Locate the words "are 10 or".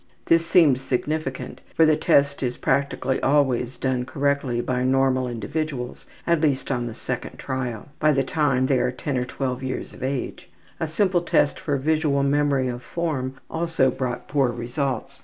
8.79-9.25